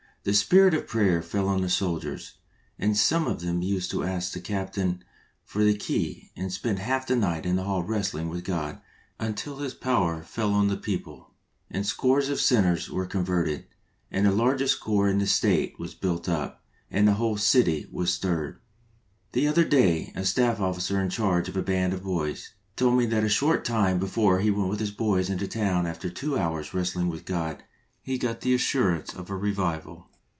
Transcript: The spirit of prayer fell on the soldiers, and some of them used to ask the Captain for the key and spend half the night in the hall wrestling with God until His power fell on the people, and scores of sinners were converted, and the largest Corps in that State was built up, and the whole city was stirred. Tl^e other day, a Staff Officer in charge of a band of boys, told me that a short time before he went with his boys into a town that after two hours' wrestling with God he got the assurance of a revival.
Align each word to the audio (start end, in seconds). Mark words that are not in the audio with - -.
The 0.23 0.35
spirit 0.35 0.75
of 0.75 0.85
prayer 0.85 1.23
fell 1.23 1.47
on 1.47 1.61
the 1.63 1.67
soldiers, 1.69 2.33
and 2.77 2.95
some 2.95 3.25
of 3.25 3.39
them 3.41 3.63
used 3.63 3.89
to 3.89 4.03
ask 4.03 4.31
the 4.33 4.39
Captain 4.39 5.03
for 5.43 5.63
the 5.63 5.75
key 5.75 6.29
and 6.35 6.53
spend 6.53 6.77
half 6.77 7.07
the 7.07 7.15
night 7.15 7.43
in 7.43 7.55
the 7.55 7.63
hall 7.63 7.81
wrestling 7.81 8.29
with 8.29 8.43
God 8.43 8.79
until 9.19 9.57
His 9.57 9.73
power 9.73 10.21
fell 10.21 10.53
on 10.53 10.67
the 10.67 10.77
people, 10.77 11.33
and 11.71 11.87
scores 11.87 12.29
of 12.29 12.39
sinners 12.39 12.87
were 12.87 13.07
converted, 13.07 13.65
and 14.11 14.27
the 14.27 14.31
largest 14.31 14.79
Corps 14.79 15.07
in 15.09 15.17
that 15.17 15.25
State 15.25 15.79
was 15.79 15.95
built 15.95 16.29
up, 16.29 16.63
and 16.91 17.07
the 17.07 17.15
whole 17.15 17.35
city 17.37 17.87
was 17.91 18.13
stirred. 18.13 18.59
Tl^e 19.33 19.49
other 19.49 19.65
day, 19.65 20.11
a 20.15 20.23
Staff 20.23 20.59
Officer 20.59 21.01
in 21.01 21.09
charge 21.09 21.49
of 21.49 21.57
a 21.57 21.63
band 21.63 21.93
of 21.93 22.03
boys, 22.03 22.53
told 22.75 22.95
me 22.95 23.07
that 23.07 23.23
a 23.23 23.27
short 23.27 23.65
time 23.65 23.97
before 23.97 24.39
he 24.39 24.51
went 24.51 24.69
with 24.69 24.81
his 24.81 24.91
boys 24.91 25.31
into 25.31 25.45
a 25.45 25.47
town 25.47 25.85
that 25.85 25.89
after 25.89 26.11
two 26.11 26.37
hours' 26.37 26.75
wrestling 26.75 27.09
with 27.09 27.25
God 27.25 27.63
he 28.03 28.19
got 28.19 28.41
the 28.41 28.53
assurance 28.53 29.15
of 29.15 29.31
a 29.31 29.35
revival. 29.35 30.09